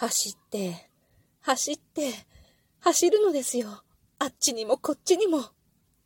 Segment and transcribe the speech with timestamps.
[0.00, 0.88] 走って、
[1.40, 2.12] 走って、
[2.78, 3.82] 走るのですよ。
[4.20, 5.42] あっちにもこっちにも。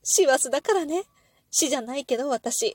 [0.02, 1.02] 師走だからね。
[1.50, 2.74] 死じゃないけど、私。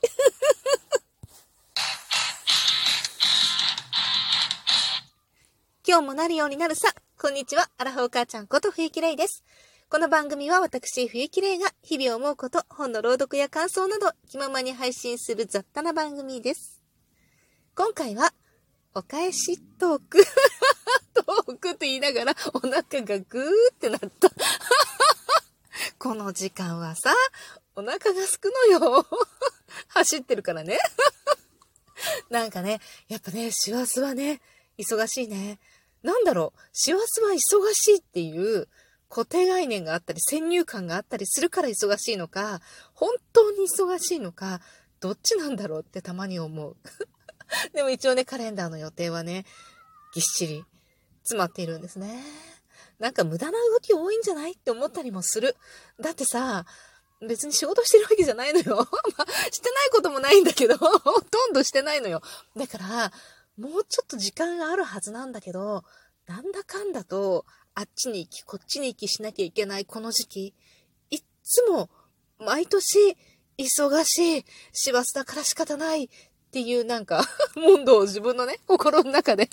[5.84, 6.94] 今日もなるようになるさ。
[7.20, 7.68] こんにちは。
[7.78, 9.42] アラフォー母ちゃんこと冬木玲です。
[9.88, 16.80] この番組は私、冬木玲が日々思うこと、本の朗読や感想など、気ままに配信する雑多な番組です。
[17.74, 18.32] 今回は、
[18.94, 20.24] お返しトーク。
[21.48, 24.30] トークって言いながら、お腹がぐーってなった。
[25.98, 27.14] この時間はさ、
[27.74, 29.06] お腹がすくのよ。
[29.88, 30.78] 走ってるからね。
[32.28, 34.42] なんかね、やっぱね、師走はね、
[34.76, 35.58] 忙しいね。
[36.02, 38.68] なんだろう、師走は忙しいっていう
[39.08, 42.60] 固定概念があったり、先入観があったりするから忙しいのか、
[42.92, 44.60] 本当に忙しいのか、
[45.00, 46.76] どっちなんだろうってたまに思う。
[47.72, 49.46] でも一応ね、カレンダーの予定はね、
[50.12, 50.64] ぎっしり
[51.28, 52.22] 詰まっているんですね。
[52.98, 55.56] なんか無駄な動き多いんじゃないって思ったりもする。
[56.00, 56.64] だってさ、
[57.20, 58.76] 別に仕事してるわけじゃないのよ。
[59.16, 62.22] まあ、してないこともないんだけど、ほとんどしてないのよ。
[62.56, 63.12] だから、
[63.58, 65.84] もうちょっと時間があるはずなんだけど、
[66.26, 67.44] なんだかんだと、
[67.74, 70.54] あっちに行き、こっちに行きしなきゃいけないこの時期、
[71.10, 71.90] いっつも、
[72.38, 73.16] 毎年、
[73.58, 76.08] 忙しい、師走だから仕方ないっ
[76.50, 77.24] ていうなんか、
[77.56, 79.50] 問答を自分のね、心の中で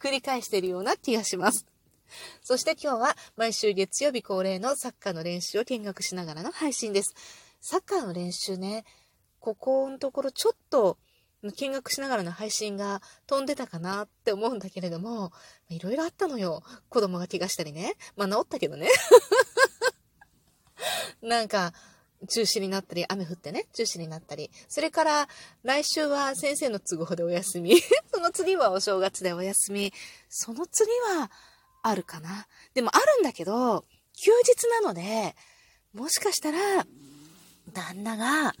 [0.00, 1.66] 繰り返してるような気がします。
[2.42, 7.14] そして今日は毎週月曜日恒例のサッカーの練習を見学しながらの配信です。
[7.60, 8.84] サッカーの練習ね、
[9.38, 10.98] ここのところちょっと
[11.42, 15.32] 見学しながらの配信が飛んでたかなって思うんだけれども、
[15.68, 16.62] いろいろあったのよ。
[16.88, 17.94] 子供が怪我したりね。
[18.16, 18.88] まあ治ったけどね。
[21.22, 21.72] なんか、
[22.28, 24.50] 中止になったり、雨降ってね、中止になったり。
[24.68, 25.28] それから、
[25.62, 27.80] 来週は先生の都合でお休み。
[28.12, 29.92] その次はお正月でお休み。
[30.28, 31.30] その次は、
[31.82, 32.46] あるかな。
[32.74, 35.34] でもあるんだけど、休日なので、
[35.94, 36.86] もしかしたら、
[37.72, 38.54] 旦那が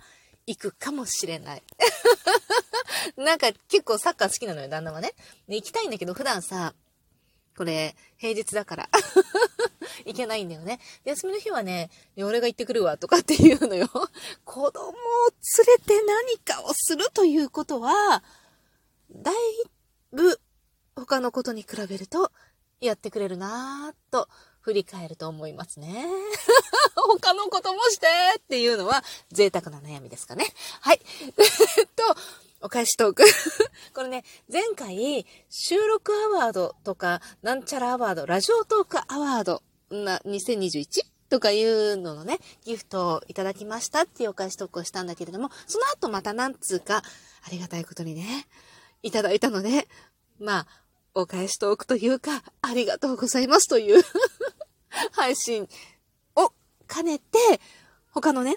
[0.46, 1.62] 行くかもしれない。
[3.16, 5.14] なんか結構サッカー好きなのよ、旦那はね。
[5.48, 6.74] 行きたいんだけど、普段さ、
[7.60, 8.88] これ、平日だから。
[10.06, 10.80] 行けないんだよね。
[11.04, 13.86] 休みの日はね、俺が行ってくるわ、とかっていうのよ。
[14.46, 18.24] 子供を連れて何かをするということは、
[19.12, 19.34] だい
[20.10, 20.40] ぶ
[20.96, 22.32] 他のことに比べると、
[22.80, 26.06] やってくれるなぁと振り返ると思いますね。
[26.96, 28.06] 他のこともして
[28.38, 30.46] っていうのは贅沢な悩みですかね。
[30.80, 31.00] はい。
[31.76, 32.16] えっと、
[32.62, 33.24] お返しトーク。
[33.94, 41.04] これね、前回収録アワードとか、なんちゃらアワード、ラジオトークアワードな 2021?
[41.30, 48.46] とかいうののね、ギフトをいただきましたっていうお返しトークをしたんだけれども、その後またなんつうか、ありがたいことにね、
[49.02, 49.88] いただいたので、
[50.38, 50.66] まあ、
[51.14, 54.02] お返しトークというか、ありがとうございますという
[55.12, 55.68] 配信
[56.34, 56.52] を
[56.88, 57.38] 兼ねて、
[58.10, 58.56] 他のね、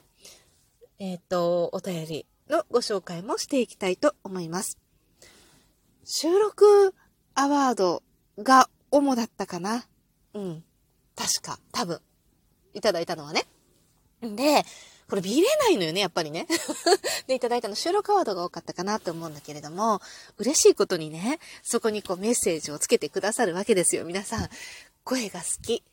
[0.99, 4.77] えっ、と、お便りのご紹介もしていきたいと思います。
[6.03, 6.93] 収録
[7.35, 8.03] アワード
[8.39, 9.85] が主だったかな？
[10.33, 10.63] うん。
[11.15, 12.01] 確か、多分。
[12.73, 13.45] いただいたのはね。
[14.25, 14.63] んで、
[15.09, 16.47] これ見れないのよね、やっぱりね。
[17.27, 20.01] で、いただいたの収録アワードが多かったかなと思うんだけれども、
[20.37, 24.49] 嬉しいことにね、そこにこうメッセージをつけてくださるわけですよ、皆さん。
[25.03, 25.83] 声が好き。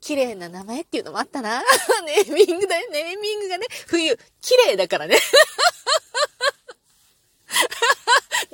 [0.00, 1.62] 綺麗な名前っていうのもあったな。
[2.04, 5.18] ネーミングだよ、ネーミングがね、冬、綺麗だからね。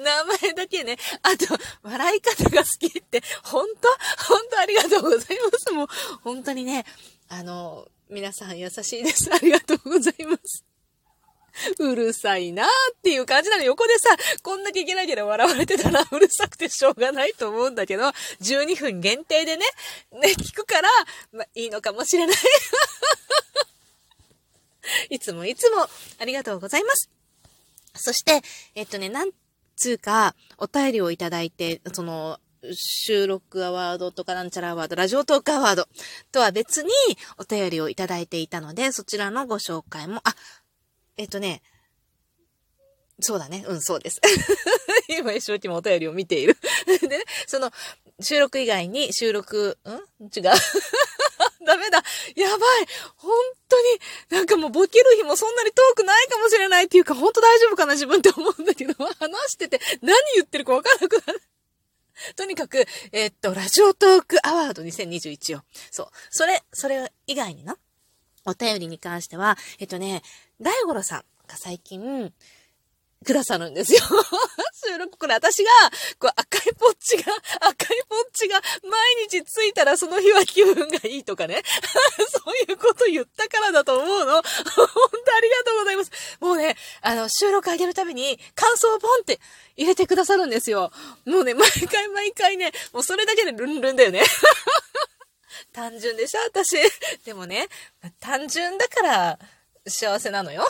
[0.02, 0.96] 名前だけね。
[1.22, 1.46] あと、
[1.82, 3.88] 笑い方が好きって、本当？
[4.28, 5.72] 本当ありがとうございます。
[5.72, 5.88] もう、
[6.22, 6.84] 本当にね、
[7.28, 9.30] あの、皆さん優しいです。
[9.32, 10.64] ありがとうございます。
[11.78, 12.68] うるさいなーっ
[13.02, 13.64] ていう感じなの。
[13.64, 14.10] 横でさ、
[14.42, 18.04] こんだけいけないけど笑われてたらうるさくてしょうがないと思うんだけど、
[18.40, 19.64] 12分限定でね、
[20.12, 20.88] ね、聞くから、
[21.32, 22.36] ま、いいのかもしれない。
[25.10, 25.88] いつもいつも
[26.18, 27.10] ありがとうございます。
[27.94, 28.40] そして、
[28.74, 29.30] えっとね、なん
[29.76, 32.38] つうか、お便りをいただいて、その、
[32.72, 35.88] 収録アワードとかなんちゃらアワード、ラジオトークアワード
[36.30, 36.90] とは別に
[37.38, 40.34] お便りをいただいていたので、そちらのご紹介も、あ、
[41.16, 41.62] えっとね、
[43.20, 43.64] そうだね。
[43.66, 44.20] うん、そうです。
[45.08, 46.56] 今一生懸命お便りを見ている。
[47.00, 47.70] でね、その、
[48.20, 49.90] 収録以外に収録、ん？
[50.24, 50.50] 違う。
[51.72, 52.02] ダメだ。
[52.36, 52.58] やばい。
[53.16, 53.32] 本
[53.68, 53.84] 当に、
[54.30, 61.42] なんかもうボケる日もそんなに遠くないかもしれないっていうか、本当大丈夫かな自分って思うんだけど、話してて何言ってるかわからなくなる。
[62.36, 65.62] とにかく、えーっと、ラジオトークアワード2021を。
[65.90, 66.08] そう。
[66.30, 67.76] それ、それ以外にな。
[68.44, 70.22] お便りに関しては、えっとね、
[70.60, 72.32] 大五郎さんが最近、
[73.24, 74.00] くださるんですよ。
[74.84, 75.70] 収録、これ私が、
[76.18, 78.60] こう赤いポッチが、赤いポッチが
[79.82, 81.62] からその日は気分がいいとかね。
[82.30, 84.34] そういうこと言ったからだと思うの。
[84.42, 86.10] 本当ありがとうございます。
[86.40, 89.40] もうね、あの、収録上げるたびに感想をポンって
[89.76, 90.92] 入れてくださるんですよ。
[91.24, 94.22] もうね、毎回毎回ね、もうそれだけでルンルンだよね。
[95.72, 96.76] 単純でしょ私。
[97.24, 97.68] でもね、
[98.20, 99.38] 単純だから
[99.86, 100.68] 幸せなのよ。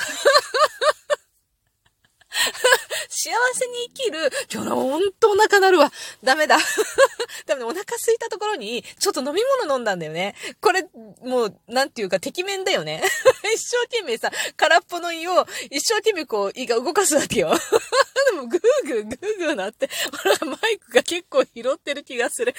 [3.15, 5.93] 幸せに生きる、今日のほんとお腹なるわ。
[6.25, 6.57] ダメだ。
[7.47, 10.35] 多分お腹空いたところに、ちょっと飲み物飲んだんだよね。
[10.63, 10.89] これ、
[11.21, 13.03] もう、なんていうか、敵面だよね。
[13.55, 17.53] 一生懸命さ、空っぽの胃を、一生懸命こう、胃が動かすわけよ。
[18.31, 19.91] でも、ぐーぐーぐーぐーなって、
[20.23, 22.55] ほら、マイクが結構拾ってる気がする。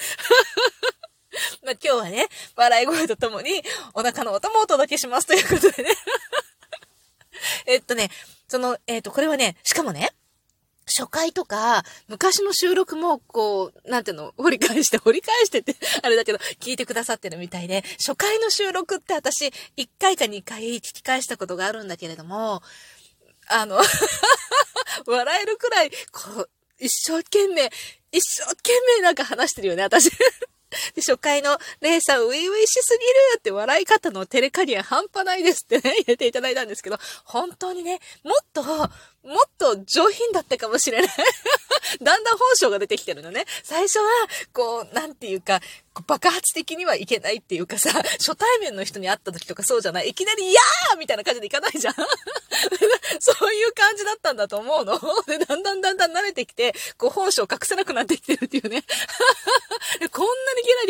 [1.64, 5.90] まあ、今日はね、笑い声とともに、お腹の音もお届けしますということでね。
[7.66, 8.08] えっとね、
[8.46, 10.14] その、えっ、と、これはね、しかもね、
[10.86, 19.52] 初回とか、昔の収録も、こう、なんていうの、掘り返して、掘り返してって、あれだけど、聞いてくださってるみたいで、初回の収録って私、1
[19.98, 22.62] 回か2回聞き返したことがあるんだけれども、
[23.46, 23.78] あの
[25.06, 27.70] 笑えるくらい、こう、一生懸命、
[28.12, 30.10] 一生懸命なんか話してるよね、私。
[30.94, 32.36] で、初回の、レイさん、ウィウィ
[32.66, 41.10] しすぎるって笑い方のテレカリア半端ないですってね、 入れていただいたんですけど、本当にね、もっと、もっと上品だったかもしれない
[42.02, 43.46] だんだん本性が出てきてるのね。
[43.62, 44.04] 最初は、
[44.52, 45.60] こう、なんていうか、
[46.06, 51.94] 爆発的にはいけないっていうかさ、初対面の人に会った時とかそうじゃないいきなり、いやーみたいな感じでいかないじゃん
[53.20, 54.98] そういう感じだったんだと思うの。
[55.26, 58.82] で、だんだんだんだん慣れてきて、こう本性隠せなくなってきてるっていうね。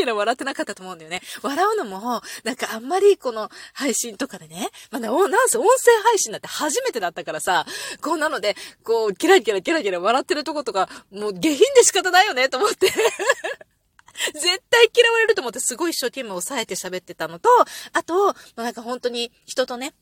[0.04, 1.20] こんなにゲラゲラ笑ってなかったと思うんだよね。
[1.42, 5.12] 笑うのも、なんかあんまりこの配信とかでね、まあ、なん
[5.48, 7.66] せ音声配信だって初めてだったからさ、
[8.00, 12.88] こうなので、こう、ゲラゲラゲラゲラ笑ってるとことか、もう下品で仕方ないよね、と思って
[14.32, 17.48] 絶対嫌われると思ってすごい一生懸命抑えて喋ってたのと、
[17.92, 19.94] あと、まあ、なんか本当に人とね、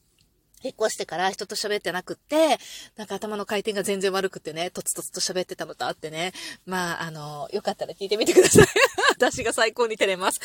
[0.63, 2.59] 引っ越してから人と喋ってなくって、
[2.97, 6.33] なんか頭の回転が全然悪くてね、とつとつと喋ってたのとあってね。
[6.67, 8.67] まあ、あの、よかったら聞いてみてください。
[9.11, 10.41] 私が最高に照れます。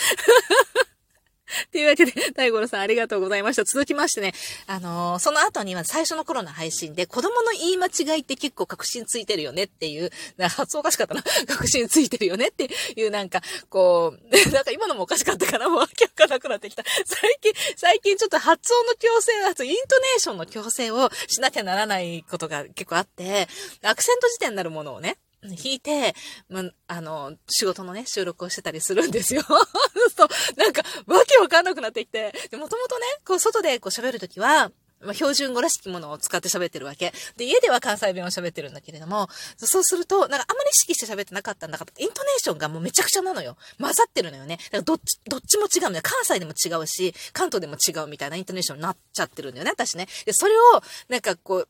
[1.72, 3.64] というわけで、大五郎さんありがとうございました。
[3.64, 4.34] 続きましてね、
[4.68, 10.12] あのー、その後には最初の頃の配信で、子供の言い間違いって結構確信ついてるよねっていう、
[10.50, 11.24] 発音おかしかったな。
[11.48, 16.84] 確信ついてるよねっていうなんか、こう、 なんか今のもおかしかったから、もうわけわかなくなってきた。
[17.06, 23.48] 最近、最近ちょっと発音の矯正、あとイントネーションの矯正をしなきゃならないことが結構あって、
[23.84, 25.18] アクセント辞典になるものをね、
[25.56, 26.16] 弾いて、
[26.50, 29.44] ま、あの、仕事のね、収録をしてたりするんですよ。
[30.16, 30.28] そう、
[30.58, 32.34] なんか、わけわかんなくなってきて。
[32.50, 34.72] で、もともとね、こう、外でこう喋るときは、
[35.02, 37.14] ま、標準語らしきものを使って喋ってるわけ。
[37.36, 43.58] で、家では関西弁を喋ってるんだけれども、そうすると、なんかあんまり意識して喋ってなかったんだから、イントネーションがもうめちゃくちゃなのよ。
[43.80, 44.58] 混ざってるのよね。
[44.58, 46.04] だからどっち、どっちも違うんだよ。
[46.04, 50.08] 関西でも違うし、関東でも違うみたいなイントネーションになっちゃってるんだよね、私ね。
[50.26, 51.68] で、それを、なんかこう、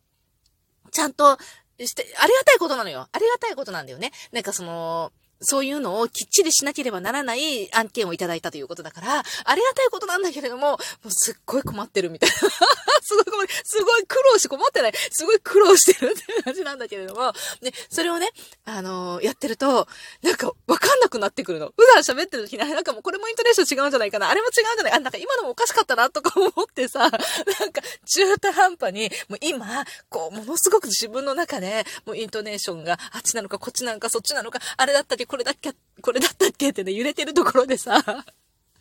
[0.91, 1.38] ちゃんと、
[1.85, 3.07] して、ありがたいことなのよ。
[3.12, 4.12] ありがたいことなんだよね。
[4.31, 5.12] なんかその、
[5.42, 12.36] そういうのをきっちりしなければならない案件をいただいたということだから、ありがたいことなんだけれども、もうすっごい困ってるみたいな。
[13.01, 13.50] すごい困る。
[13.63, 14.94] すごい苦労して困ってない。
[15.12, 18.30] すごい苦労してるっていう感じなんだけれども、で、それをね、
[18.66, 19.88] あのー、やってると、
[20.22, 21.72] なんかわかんなくなってくるの。
[21.78, 24.29] 普段喋ってる時に、なんかもうこれもイントネーション違うんじゃないかな。
[24.29, 38.03] あれも違うんじゃないあ、なんか今のもおかしかったなとか思ってさ、 なんか中途半端に、もう今、こう、ものすごく自分の中で、もうイントネーションが、あっちなのかこっちなのかそっちなのか、あれだったっけこれだっけこれだったっけってね、揺れてるところでさ、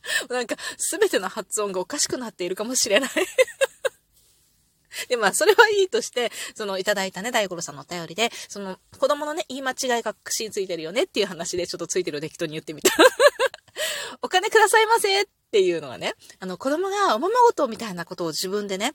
[0.31, 3.11] なんか、すべての発音がおかしくなっているかもしれない
[5.09, 12.91] で、まあ、それはいいとして、その、いただいたね、大五郎さんのお便りで、その、子供のね、言い間違いが確信ついてるよねっていう話で、ちょっとついてる適当に言ってみた。
[14.23, 18.95] お金くださいませっていうのがね、あの、子供がおままごとみたいなことを自分でね、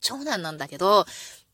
[0.00, 1.06] 長男なんだけど、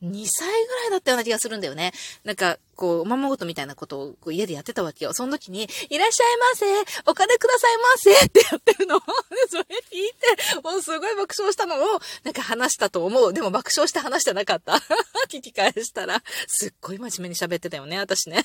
[0.02, 1.92] 2歳ぐらいだったような気がするんだよね。
[2.24, 5.12] なんか、こう、おままごとみたいなことをこう家でやってたわけよ。
[5.12, 8.96] その時に、いらっしゃいませお金くださいませってやってるの。
[8.96, 9.00] を、
[9.48, 13.32] それ聞いて、もうすごい爆笑したのを、なんか話したと思う。
[13.32, 14.82] でも爆笑して話してなかった。
[15.28, 18.44] 聞き返したら、すっごい真面目に喋ってたよね、私ね。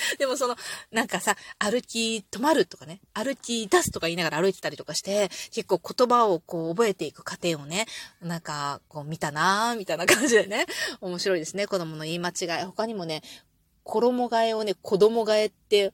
[0.18, 0.56] でもその、
[0.90, 7.86] なんかさ、歩き止まるとかね、歩き出すとか言いながら歩いてたりとかして、結構言葉をこう覚えていく過程をね、
[8.20, 10.66] なんかこう見たなーみたいな感じでね、
[11.00, 12.64] 面白いですね、子供の言い間違い。
[12.64, 13.22] 他にもね、
[13.84, 15.92] 衣替えをね、子供替えって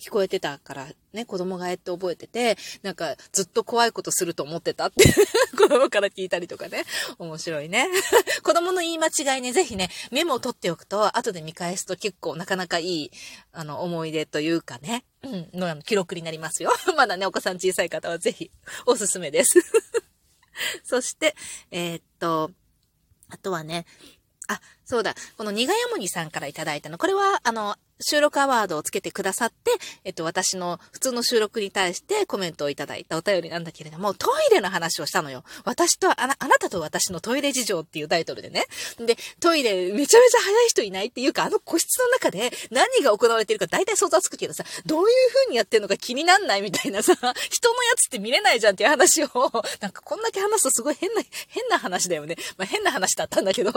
[0.00, 5.04] 聞こえてたからね、子供がえって覚えてて、なんかずっと怖いことすると思ってたって
[5.56, 6.84] 子供から聞いたりとかね。
[7.18, 7.86] 面白いね。
[8.42, 13.10] 子供の言い間違いね、ぜひね、メモを取っておくと、後で見返すと結構なかなかいい、
[13.52, 15.04] あの、思い出というかね。
[15.22, 16.72] うん、の記録になりますよ。
[16.96, 18.50] まだね、お子さん小さい方はぜひ、
[18.86, 19.60] おすすめです。
[20.82, 21.36] そして、
[21.70, 22.50] えーっと、
[23.28, 23.84] あとはね、
[24.48, 29.70] あ、そうだ、この苦やもにさんからいただいたの、これは、あの、収録アワードをつけてくださって、
[30.04, 35.44] えっと、私の普通の収録に対してコメントをいただいたお便りなんだけれども、トイレの話をしたのよ。
[35.64, 38.64] 私と、あな、あなたと私のトイレ事情っていうタイトルでね。
[38.98, 47.14] で、トイレめちゃめちゃ早い人いないっていうか、あの個室の中で何が行われてるか大体想像つくけどさ、どういう風にやってるのか気になんないみたいなさ、
[47.50, 49.28] 人のやつって見れないじゃんっていう話を、
[49.80, 52.36] なんかこんだけ話すとすごい変な、変な話だよね。
[52.56, 53.72] まあ変な話だったんだけど、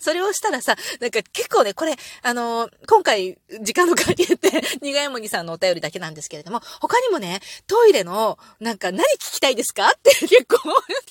[0.00, 10.56] それをしたらさ、なんか結構ね、これ、あの今回、時間の関係って、 苦いもにさんのお便りだけなんですけれども、他にもね、トイレの、なんか何聞きたいですかって 結構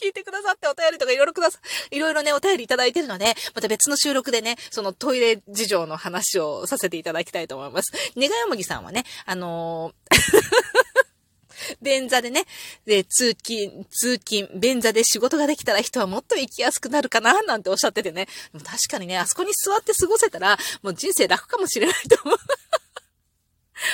[0.02, 1.60] 聞いてくださってお便りとかいろいろくださ、
[1.92, 7.92] いろいろね、お便りいただいてるので、また別の収録でね、そのトイレ事情の話をさせていただきたいと思います。
[8.16, 10.78] 苦いもにさんはね、あのー
[11.82, 12.44] 便座でね、
[12.86, 18.28] で、通勤、通勤、便座で仕事ができたら人はもっと生きやすくなるかな、なんておっしゃっててね。
[18.54, 22.38] でも確かにね、あそこに座って過ごせたら、もう人生楽かもしれないと思う。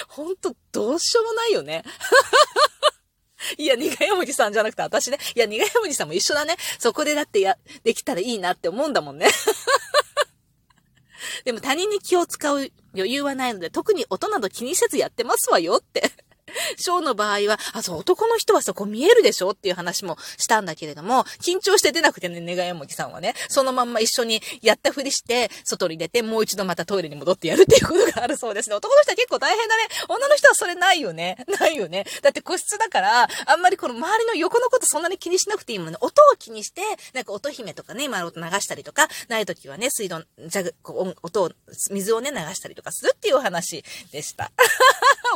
[0.08, 1.84] ほんと、どうしようもないよね。
[3.58, 5.20] いや、苦やもじさんじゃなくて私ね。
[5.36, 6.56] いや、苦やもじさんも一緒だね。
[6.80, 9.28] そこでだってや、できたらいいなって思うんだもんね。
[11.44, 16.12] でも他人に気を使う余裕はないので、特に音など気にせずやってますわよって。
[16.78, 19.52] ショーの場合は、あ、そう、男の人はそこ見えるでしょ？
[19.52, 28.76] っていう話もしたんだけれども、緊張して出なくてね、ネガヤモキさんはね、そのまんま一緒にやったふりして、外に出て、もう一度またトイレに戻ってやるっていうことがあるそうですね。
[28.76, 29.84] 男の人は結構大変だね。
[30.10, 31.38] 女の人はそれないよね。
[31.60, 32.06] ないよね。
[32.22, 35.98] だって個室だから、あんまりこの周りの横のことそんなに気にしなくていいもんね。
[36.02, 36.82] 音を気にして、
[37.14, 41.52] なんか音姫とかね、今の音流したりとか、ない時はね、水道、じゃ、こう音を、
[41.92, 44.52] 水をね、流したりとかするっていうお話でした。